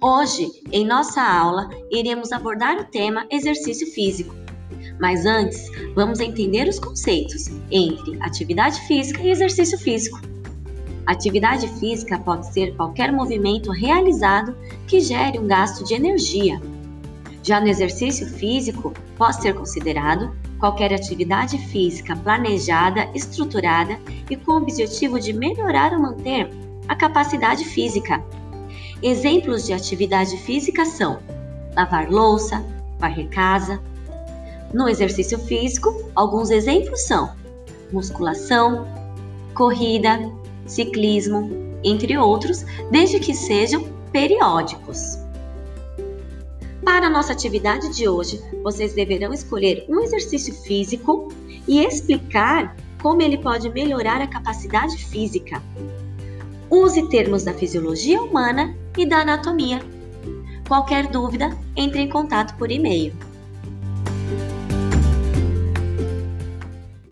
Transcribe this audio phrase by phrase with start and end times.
[0.00, 4.34] Hoje, em nossa aula, iremos abordar o tema exercício físico.
[5.00, 10.20] Mas antes, vamos entender os conceitos entre atividade física e exercício físico.
[11.06, 14.54] Atividade física pode ser qualquer movimento realizado
[14.86, 16.60] que gere um gasto de energia.
[17.42, 24.56] Já no exercício físico, pode ser considerado qualquer atividade física planejada, estruturada e com o
[24.56, 26.50] objetivo de melhorar ou manter
[26.86, 28.22] a capacidade física
[29.02, 31.18] Exemplos de atividade física são
[31.74, 32.64] lavar louça,
[32.98, 33.80] varrer casa.
[34.72, 37.30] No exercício físico, alguns exemplos são
[37.92, 38.86] musculação,
[39.54, 40.18] corrida,
[40.66, 41.50] ciclismo,
[41.84, 45.18] entre outros, desde que sejam periódicos.
[46.82, 51.28] Para a nossa atividade de hoje, vocês deverão escolher um exercício físico
[51.68, 55.62] e explicar como ele pode melhorar a capacidade física.
[56.70, 59.80] Use termos da fisiologia humana e da anatomia.
[60.66, 63.12] Qualquer dúvida, entre em contato por e-mail.